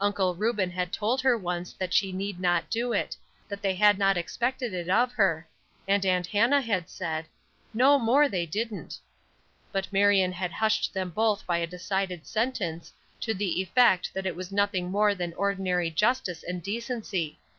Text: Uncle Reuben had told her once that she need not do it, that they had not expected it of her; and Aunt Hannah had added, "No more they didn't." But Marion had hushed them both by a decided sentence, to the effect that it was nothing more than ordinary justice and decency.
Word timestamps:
Uncle 0.00 0.34
Reuben 0.34 0.70
had 0.70 0.90
told 0.90 1.20
her 1.20 1.36
once 1.36 1.74
that 1.74 1.92
she 1.92 2.10
need 2.10 2.40
not 2.40 2.70
do 2.70 2.94
it, 2.94 3.14
that 3.46 3.60
they 3.60 3.74
had 3.74 3.98
not 3.98 4.16
expected 4.16 4.72
it 4.72 4.88
of 4.88 5.12
her; 5.12 5.46
and 5.86 6.06
Aunt 6.06 6.26
Hannah 6.26 6.62
had 6.62 6.86
added, 6.98 7.26
"No 7.74 7.98
more 7.98 8.26
they 8.26 8.46
didn't." 8.46 8.98
But 9.72 9.92
Marion 9.92 10.32
had 10.32 10.50
hushed 10.50 10.94
them 10.94 11.10
both 11.10 11.46
by 11.46 11.58
a 11.58 11.66
decided 11.66 12.26
sentence, 12.26 12.94
to 13.20 13.34
the 13.34 13.60
effect 13.60 14.14
that 14.14 14.24
it 14.24 14.34
was 14.34 14.50
nothing 14.50 14.90
more 14.90 15.14
than 15.14 15.34
ordinary 15.34 15.90
justice 15.90 16.42
and 16.42 16.62
decency. 16.62 17.38